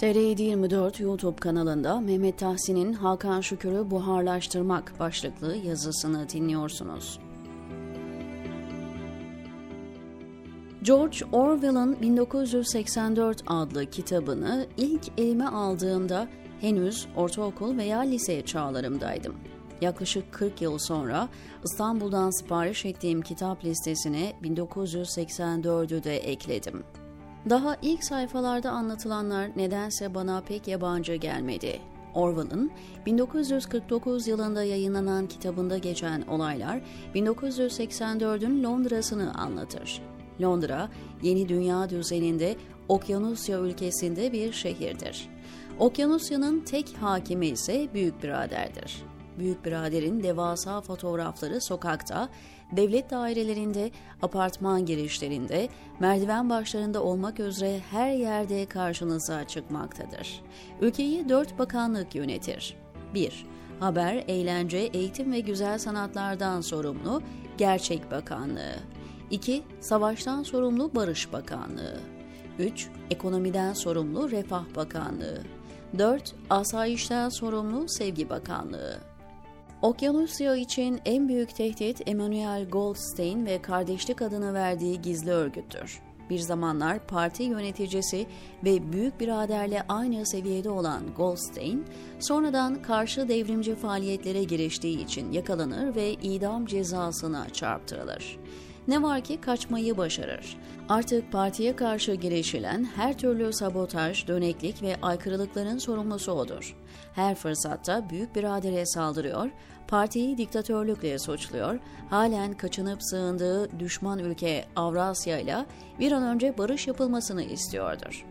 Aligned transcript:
TR724 0.00 1.02
YouTube 1.02 1.36
kanalında 1.36 2.00
Mehmet 2.00 2.38
Tahsin'in 2.38 2.92
Hakan 2.92 3.40
Şükür'ü 3.40 3.90
buharlaştırmak 3.90 5.00
başlıklı 5.00 5.56
yazısını 5.56 6.28
dinliyorsunuz. 6.28 7.18
George 10.82 11.18
Orwell'ın 11.32 12.02
1984 12.02 13.42
adlı 13.46 13.86
kitabını 13.86 14.66
ilk 14.76 15.02
elime 15.18 15.46
aldığımda 15.46 16.28
henüz 16.60 17.06
ortaokul 17.16 17.76
veya 17.76 18.00
lise 18.00 18.44
çağlarımdaydım. 18.44 19.34
Yaklaşık 19.80 20.32
40 20.32 20.62
yıl 20.62 20.78
sonra 20.78 21.28
İstanbul'dan 21.64 22.30
sipariş 22.40 22.84
ettiğim 22.84 23.22
kitap 23.22 23.64
listesine 23.64 24.32
1984'ü 24.42 26.04
de 26.04 26.16
ekledim. 26.16 26.84
Daha 27.48 27.76
ilk 27.82 28.04
sayfalarda 28.04 28.70
anlatılanlar 28.70 29.50
nedense 29.56 30.14
bana 30.14 30.40
pek 30.40 30.68
yabancı 30.68 31.14
gelmedi. 31.14 31.80
Orwell'ın 32.14 32.70
1949 33.06 34.26
yılında 34.26 34.64
yayınlanan 34.64 35.26
kitabında 35.26 35.78
geçen 35.78 36.22
olaylar 36.22 36.80
1984'ün 37.14 38.64
Londra'sını 38.64 39.34
anlatır. 39.34 40.02
Londra, 40.40 40.88
yeni 41.22 41.48
dünya 41.48 41.90
düzeninde 41.90 42.56
Okyanusya 42.88 43.58
ülkesinde 43.58 44.32
bir 44.32 44.52
şehirdir. 44.52 45.28
Okyanusya'nın 45.78 46.60
tek 46.60 46.96
hakimi 47.00 47.46
ise 47.46 47.88
Büyük 47.94 48.22
Birader'dir. 49.40 49.50
Büyük 49.50 49.64
Birader'in 49.64 50.22
devasa 50.22 50.80
fotoğrafları 50.80 51.60
sokakta, 51.60 52.28
devlet 52.72 53.10
dairelerinde, 53.10 53.90
apartman 54.22 54.86
girişlerinde, 54.86 55.68
merdiven 56.00 56.50
başlarında 56.50 57.02
olmak 57.02 57.40
üzere 57.40 57.80
her 57.90 58.12
yerde 58.12 58.66
karşınıza 58.66 59.46
çıkmaktadır. 59.46 60.42
Ülkeyi 60.80 61.28
dört 61.28 61.58
bakanlık 61.58 62.14
yönetir. 62.14 62.76
1. 63.14 63.46
Haber, 63.80 64.24
eğlence, 64.28 64.78
eğitim 64.78 65.32
ve 65.32 65.40
güzel 65.40 65.78
sanatlardan 65.78 66.60
sorumlu 66.60 67.22
Gerçek 67.58 68.10
Bakanlığı. 68.10 68.76
2. 69.30 69.62
Savaştan 69.80 70.42
sorumlu 70.42 70.94
Barış 70.94 71.32
Bakanlığı. 71.32 72.00
3. 72.58 72.88
Ekonomiden 73.10 73.72
sorumlu 73.72 74.30
Refah 74.30 74.64
Bakanlığı. 74.76 75.42
4. 75.98 76.34
Asayişten 76.50 77.28
sorumlu 77.28 77.88
Sevgi 77.88 78.28
Bakanlığı. 78.28 79.09
Okyanusya 79.82 80.56
için 80.56 81.00
en 81.04 81.28
büyük 81.28 81.54
tehdit 81.54 82.08
Emmanuel 82.08 82.68
Goldstein 82.68 83.46
ve 83.46 83.62
kardeşlik 83.62 84.22
adını 84.22 84.54
verdiği 84.54 85.02
gizli 85.02 85.30
örgüttür. 85.30 86.00
Bir 86.30 86.38
zamanlar 86.38 87.06
parti 87.06 87.42
yöneticisi 87.42 88.26
ve 88.64 88.92
büyük 88.92 89.20
biraderle 89.20 89.82
aynı 89.88 90.26
seviyede 90.26 90.70
olan 90.70 91.02
Goldstein, 91.16 91.84
sonradan 92.18 92.82
karşı 92.82 93.28
devrimci 93.28 93.74
faaliyetlere 93.74 94.44
giriştiği 94.44 95.04
için 95.04 95.32
yakalanır 95.32 95.94
ve 95.94 96.12
idam 96.12 96.66
cezasına 96.66 97.48
çarptırılır. 97.48 98.38
Ne 98.88 99.02
var 99.02 99.20
ki 99.20 99.40
kaçmayı 99.40 99.96
başarır. 99.96 100.56
Artık 100.88 101.32
partiye 101.32 101.76
karşı 101.76 102.14
girişilen 102.14 102.84
her 102.96 103.18
türlü 103.18 103.52
sabotaj, 103.52 104.26
döneklik 104.26 104.82
ve 104.82 104.96
aykırılıkların 105.02 105.78
sorumlusu 105.78 106.32
odur. 106.32 106.76
Her 107.14 107.34
fırsatta 107.34 108.10
büyük 108.10 108.36
biradere 108.36 108.86
saldırıyor, 108.86 109.50
partiyi 109.88 110.38
diktatörlükle 110.38 111.18
suçluyor, 111.18 111.78
halen 112.10 112.52
kaçınıp 112.52 113.02
sığındığı 113.02 113.78
düşman 113.78 114.18
ülke 114.18 114.64
Avrasya 114.76 115.38
ile 115.38 115.66
bir 115.98 116.12
an 116.12 116.22
önce 116.22 116.58
barış 116.58 116.86
yapılmasını 116.86 117.42
istiyordur. 117.42 118.26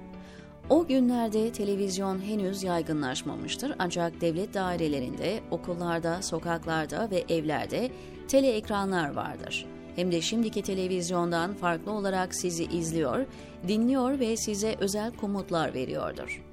O 0.70 0.88
günlerde 0.88 1.52
televizyon 1.52 2.22
henüz 2.22 2.64
yaygınlaşmamıştır 2.64 3.76
ancak 3.80 4.22
devlet 4.22 4.54
dairelerinde, 4.54 5.40
okullarda, 5.52 6.22
sokaklarda 6.22 7.12
ve 7.12 7.24
evlerde 7.30 7.92
tele 8.28 8.52
ekranlar 8.52 9.14
vardır 9.14 9.79
hem 9.96 10.12
de 10.12 10.22
şimdiki 10.22 10.62
televizyondan 10.62 11.54
farklı 11.54 11.92
olarak 11.92 12.36
sizi 12.36 12.64
izliyor, 12.64 13.26
dinliyor 13.68 14.20
ve 14.20 14.38
size 14.38 14.76
özel 14.80 15.12
komutlar 15.12 15.74
veriyordur. 15.74 16.44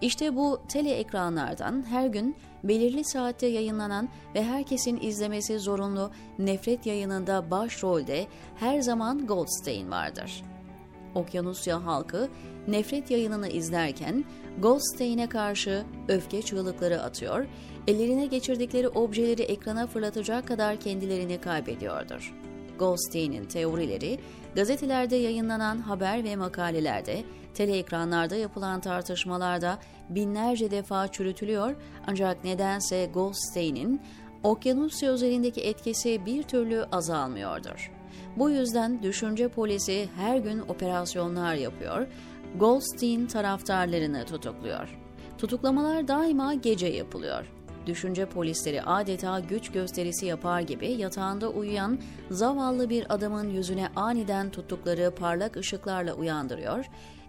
İşte 0.00 0.36
bu 0.36 0.60
tele 0.68 0.90
ekranlardan 0.90 1.84
her 1.88 2.06
gün 2.06 2.36
belirli 2.64 3.04
saatte 3.04 3.46
yayınlanan 3.46 4.08
ve 4.34 4.44
herkesin 4.44 5.00
izlemesi 5.00 5.58
zorunlu 5.58 6.10
nefret 6.38 6.86
yayınında 6.86 7.50
başrolde 7.50 8.26
her 8.56 8.80
zaman 8.80 9.26
Goldstein 9.26 9.90
vardır. 9.90 10.42
Okyanusya 11.14 11.86
halkı 11.86 12.28
nefret 12.68 13.10
yayınını 13.10 13.48
izlerken 13.48 14.24
Goldstein'e 14.58 15.28
karşı 15.28 15.84
öfke 16.08 16.42
çığlıkları 16.42 17.02
atıyor, 17.02 17.46
ellerine 17.86 18.26
geçirdikleri 18.26 18.88
objeleri 18.88 19.42
ekrana 19.42 19.86
fırlatacak 19.86 20.48
kadar 20.48 20.80
kendilerini 20.80 21.40
kaybediyordur. 21.40 22.34
Goldstein'in 22.78 23.44
teorileri, 23.44 24.18
gazetelerde 24.54 25.16
yayınlanan 25.16 25.78
haber 25.78 26.24
ve 26.24 26.36
makalelerde, 26.36 27.24
teleekranlarda 27.54 28.36
yapılan 28.36 28.80
tartışmalarda 28.80 29.78
binlerce 30.08 30.70
defa 30.70 31.08
çürütülüyor 31.08 31.76
ancak 32.06 32.44
nedense 32.44 33.10
Goldstein'in 33.14 34.00
Okyanusya 34.42 35.10
özelindeki 35.10 35.60
etkisi 35.60 36.26
bir 36.26 36.42
türlü 36.42 36.84
azalmıyordur. 36.92 37.92
Bu 38.36 38.50
yüzden 38.50 39.02
düşünce 39.02 39.48
polisi 39.48 40.08
her 40.16 40.38
gün 40.38 40.60
operasyonlar 40.60 41.54
yapıyor, 41.54 42.06
Goldstein 42.58 43.26
taraftarlarını 43.26 44.24
tutukluyor. 44.24 44.98
Tutuklamalar 45.38 46.08
daima 46.08 46.54
gece 46.54 46.86
yapılıyor 46.86 47.46
düşünce 47.86 48.26
polisleri 48.26 48.82
adeta 48.82 49.40
güç 49.40 49.72
gösterisi 49.72 50.26
yapar 50.26 50.60
gibi 50.60 50.90
yatağında 50.92 51.48
uyuyan 51.48 51.98
zavallı 52.30 52.90
bir 52.90 53.14
adamın 53.14 53.50
yüzüne 53.50 53.88
aniden 53.96 54.50
tuttukları 54.50 55.10
parlak 55.10 55.56
ışıklarla 55.56 56.14
uyandırıyor, 56.14 56.84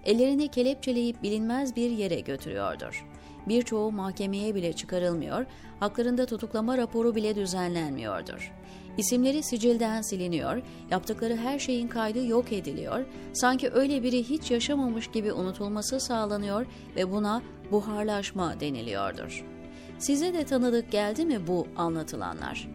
ellerini 0.06 0.48
kelepçeleyip 0.48 1.24
bilinmez 1.24 1.76
bir 1.76 1.90
yere 1.90 2.20
götürüyordur. 2.20 3.06
Birçoğu 3.48 3.92
mahkemeye 3.92 4.56
bile 4.56 4.74
çıkarılmıyor, 4.74 5.46
haklarında 5.80 6.26
tutuklama 6.26 6.78
raporu 6.78 7.16
bile 7.16 7.36
düzenlenmiyordur. 7.36 8.54
İsimleri 8.98 9.44
sicilden 9.44 10.02
siliniyor, 10.02 10.62
yaptıkları 10.92 11.36
her 11.36 11.60
şeyin 11.60 11.88
kaydı 11.88 12.26
yok 12.26 12.52
ediliyor, 12.52 13.06
sanki 13.34 13.70
öyle 13.70 14.04
biri 14.04 14.24
hiç 14.24 14.52
yaşamamış 14.52 15.08
gibi 15.12 15.34
unutulması 15.34 16.00
sağlanıyor 16.00 16.66
ve 16.96 17.12
buna 17.12 17.42
buharlaşma 17.72 18.60
deniliyordur.'' 18.60 19.55
Size 20.00 20.34
de 20.34 20.44
tanıdık 20.46 20.92
geldi 20.92 21.26
mi 21.26 21.48
bu 21.48 21.68
anlatılanlar? 21.76 22.68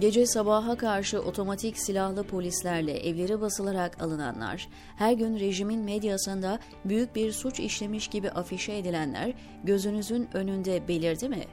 Gece 0.00 0.26
sabaha 0.26 0.76
karşı 0.76 1.20
otomatik 1.20 1.78
silahlı 1.78 2.22
polislerle 2.22 2.92
evleri 3.08 3.40
basılarak 3.40 4.02
alınanlar, 4.02 4.68
her 4.96 5.12
gün 5.12 5.40
rejimin 5.40 5.80
medyasında 5.80 6.58
büyük 6.84 7.16
bir 7.16 7.32
suç 7.32 7.60
işlemiş 7.60 8.08
gibi 8.08 8.30
afişe 8.30 8.76
edilenler 8.76 9.32
gözünüzün 9.64 10.28
önünde 10.34 10.88
belirdi 10.88 11.28
mi? 11.28 11.44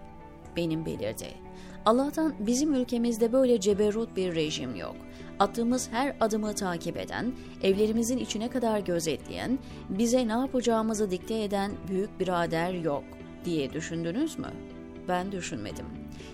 Benim 0.56 0.86
belirdi. 0.86 1.28
Allah'tan 1.86 2.34
bizim 2.40 2.74
ülkemizde 2.74 3.34
böyle 3.34 3.60
ceberut 3.60 4.16
bir 4.16 4.36
rejim 4.36 4.76
yok. 4.76 4.96
Attığımız 5.40 5.92
her 5.92 6.16
adımı 6.20 6.56
takip 6.56 6.98
eden, 6.98 7.34
evlerimizin 7.64 8.18
içine 8.18 8.50
kadar 8.50 8.80
gözetleyen, 8.80 9.60
bize 9.90 10.28
ne 10.28 10.32
yapacağımızı 10.32 11.12
dikte 11.12 11.44
eden 11.44 11.72
büyük 11.88 12.20
birader 12.20 12.74
yok 12.74 13.04
diye 13.46 13.74
düşündünüz 13.74 14.40
mü?'' 14.40 14.75
Ben 15.08 15.32
düşünmedim. 15.32 15.86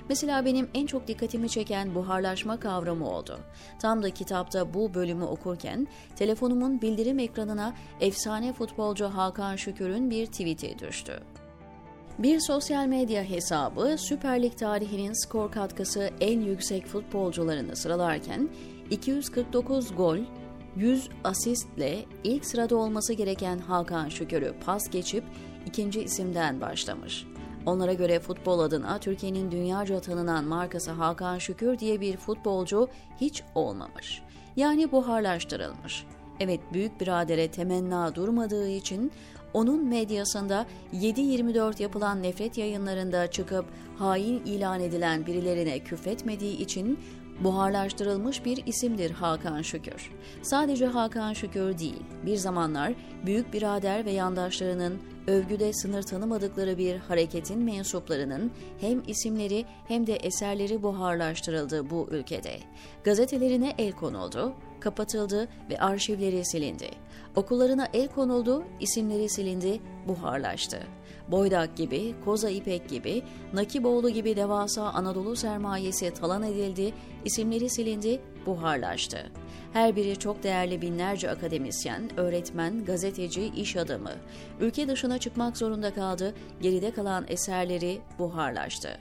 Mesela 0.10 0.46
benim 0.46 0.70
en 0.74 0.86
çok 0.86 1.08
dikkatimi 1.08 1.50
çeken 1.50 1.96
buharlaşma 1.96 2.60
kavramı 2.60 3.10
oldu. 3.10 3.40
Tam 3.80 4.04
da 4.04 4.10
kitapta 4.10 4.74
bu 4.74 4.94
bölümü 4.94 5.24
okurken 5.24 5.88
telefonumun 6.16 6.82
bildirim 6.82 7.20
ekranına 7.20 7.74
efsane 8.00 8.54
futbolcu 8.54 9.06
Hakan 9.06 9.56
Şükür'ün 9.56 10.10
bir 10.10 10.26
tweet'i 10.26 10.80
düştü. 10.80 11.20
Bir 12.20 12.40
sosyal 12.40 12.88
medya 12.88 13.24
hesabı 13.24 13.96
Süper 13.98 14.44
Lig 14.44 14.58
tarihinin 14.58 15.26
skor 15.26 15.52
katkısı 15.52 16.10
en 16.22 16.42
yüksek 16.42 16.86
futbolcularını 16.86 17.76
sıralarken 17.76 18.50
249 18.90 19.96
gol, 19.96 20.18
100 20.76 21.10
asistle 21.24 22.06
ilk 22.24 22.46
sırada 22.46 22.76
olması 22.76 23.14
gereken 23.14 23.60
Hakan 23.60 24.10
Şükür'ü 24.10 24.54
pas 24.66 24.90
geçip 24.90 25.24
ikinci 25.66 26.02
isimden 26.02 26.62
başlamış. 26.62 27.26
Onlara 27.66 27.94
göre 27.94 28.20
futbol 28.20 28.60
adına 28.60 29.00
Türkiye'nin 29.00 29.52
dünyaca 29.52 30.00
tanınan 30.00 30.46
markası 30.46 30.92
Hakan 30.92 31.38
Şükür 31.38 31.80
diye 31.80 32.02
bir 32.02 32.18
futbolcu 32.18 32.88
hiç 33.22 33.44
olmamış. 33.56 34.22
Yani 34.56 34.92
buharlaştırılmış. 34.92 36.06
Evet 36.40 36.60
büyük 36.74 37.02
biradere 37.02 37.52
temenna 37.52 38.16
durmadığı 38.16 38.70
için 38.70 39.12
onun 39.54 39.86
medyasında 39.86 40.66
7-24 40.94 41.82
yapılan 41.82 42.24
nefret 42.24 42.58
yayınlarında 42.58 43.32
çıkıp 43.32 43.66
hain 43.98 44.40
ilan 44.46 44.80
edilen 44.80 45.26
birilerine 45.26 45.80
küfretmediği 45.80 46.58
için 46.58 47.00
Buharlaştırılmış 47.44 48.46
bir 48.46 48.66
isimdir 48.66 49.12
Hakan 49.12 49.62
Şükür. 49.62 50.12
Sadece 50.42 50.86
Hakan 50.86 51.34
Şükür 51.34 51.78
değil, 51.78 52.04
bir 52.26 52.36
zamanlar 52.36 52.94
büyük 53.26 53.54
birader 53.54 54.06
ve 54.06 54.12
yandaşlarının 54.12 55.00
övgüde 55.28 55.74
sınır 55.74 56.04
tanımadıkları 56.04 56.78
bir 56.78 56.96
hareketin 56.98 57.60
mensuplarının 57.60 58.52
hem 58.82 59.04
isimleri 59.08 59.66
hem 59.88 60.08
de 60.08 60.16
eserleri 60.16 60.84
buharlaştırıldı 60.84 61.90
bu 61.90 62.08
ülkede. 62.12 62.60
Gazetelerine 63.04 63.76
el 63.78 63.92
konuldu, 63.92 64.54
kapatıldı 64.82 65.48
ve 65.70 65.80
arşivleri 65.80 66.46
silindi. 66.46 66.90
Okullarına 67.36 67.88
el 67.94 68.08
konuldu, 68.08 68.64
isimleri 68.80 69.30
silindi, 69.30 69.82
buharlaştı. 70.08 70.80
Boydak 71.28 71.78
gibi, 71.78 72.16
Koza 72.26 72.50
İpek 72.50 72.90
gibi, 72.90 73.24
Nakiboğlu 73.54 74.10
gibi 74.10 74.36
devasa 74.36 74.84
Anadolu 74.84 75.36
sermayesi 75.36 76.14
talan 76.14 76.44
edildi, 76.44 76.94
isimleri 77.26 77.70
silindi, 77.70 78.22
buharlaştı. 78.46 79.32
Her 79.74 79.96
biri 79.96 80.20
çok 80.20 80.44
değerli 80.44 80.82
binlerce 80.82 81.30
akademisyen, 81.30 82.20
öğretmen, 82.20 82.86
gazeteci, 82.86 83.52
iş 83.56 83.76
adamı. 83.76 84.12
Ülke 84.60 84.88
dışına 84.88 85.18
çıkmak 85.18 85.58
zorunda 85.58 85.94
kaldı, 85.94 86.36
geride 86.62 86.92
kalan 86.92 87.26
eserleri 87.28 88.02
buharlaştı. 88.20 88.98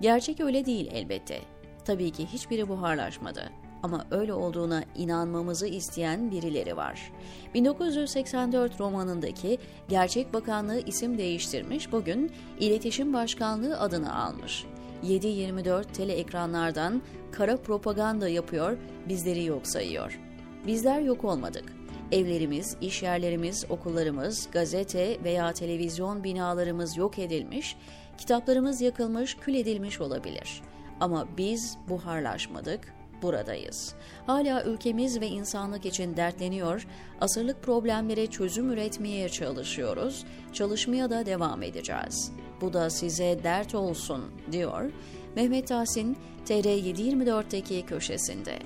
Gerçek 0.00 0.40
öyle 0.40 0.66
değil 0.66 0.90
elbette. 0.92 1.40
Tabii 1.84 2.10
ki 2.10 2.26
hiçbiri 2.26 2.68
buharlaşmadı 2.68 3.63
ama 3.84 4.06
öyle 4.10 4.34
olduğuna 4.34 4.84
inanmamızı 4.96 5.66
isteyen 5.66 6.30
birileri 6.30 6.76
var. 6.76 7.12
1984 7.54 8.80
romanındaki 8.80 9.58
Gerçek 9.88 10.34
Bakanlığı 10.34 10.80
isim 10.80 11.18
değiştirmiş, 11.18 11.92
bugün 11.92 12.32
İletişim 12.60 13.12
Başkanlığı 13.12 13.80
adını 13.80 14.16
almış. 14.16 14.64
7-24 15.04 15.84
tele 15.92 16.12
ekranlardan 16.12 17.02
kara 17.32 17.56
propaganda 17.56 18.28
yapıyor, 18.28 18.78
bizleri 19.08 19.44
yok 19.44 19.66
sayıyor. 19.66 20.20
Bizler 20.66 21.00
yok 21.00 21.24
olmadık. 21.24 21.64
Evlerimiz, 22.12 22.76
iş 22.80 23.02
yerlerimiz, 23.02 23.64
okullarımız, 23.70 24.48
gazete 24.52 25.24
veya 25.24 25.52
televizyon 25.52 26.24
binalarımız 26.24 26.96
yok 26.96 27.18
edilmiş, 27.18 27.76
kitaplarımız 28.18 28.80
yakılmış, 28.80 29.34
kül 29.34 29.54
edilmiş 29.54 30.00
olabilir. 30.00 30.62
Ama 31.00 31.26
biz 31.38 31.78
buharlaşmadık, 31.88 32.94
buradayız. 33.24 33.94
Hala 34.26 34.64
ülkemiz 34.64 35.20
ve 35.20 35.26
insanlık 35.26 35.86
için 35.86 36.16
dertleniyor, 36.16 36.86
asırlık 37.20 37.62
problemlere 37.62 38.26
çözüm 38.26 38.70
üretmeye 38.70 39.28
çalışıyoruz, 39.28 40.24
çalışmaya 40.52 41.10
da 41.10 41.26
devam 41.26 41.62
edeceğiz. 41.62 42.32
Bu 42.60 42.72
da 42.72 42.90
size 42.90 43.40
dert 43.44 43.74
olsun, 43.74 44.24
diyor 44.52 44.90
Mehmet 45.36 45.68
Tahsin 45.68 46.16
TR724'teki 46.46 47.86
köşesinde. 47.86 48.58